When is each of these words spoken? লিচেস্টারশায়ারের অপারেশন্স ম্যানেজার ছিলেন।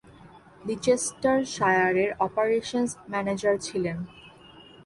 লিচেস্টারশায়ারের 0.61 2.09
অপারেশন্স 2.19 2.89
ম্যানেজার 3.11 3.55
ছিলেন। 3.59 3.97